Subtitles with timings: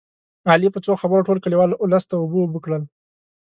[0.51, 2.83] علي په څو خبرو ټول کلیوال اولس ته اوبه اوبه کړل